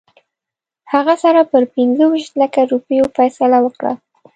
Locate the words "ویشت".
2.11-2.33